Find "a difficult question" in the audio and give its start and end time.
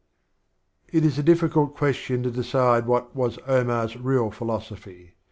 1.19-2.23